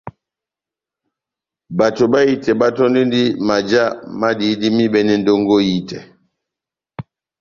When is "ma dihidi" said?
4.19-4.67